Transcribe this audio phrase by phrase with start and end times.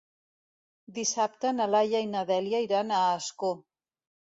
[0.95, 3.55] Dissabte na Laia i na Dèlia iran a Ascó.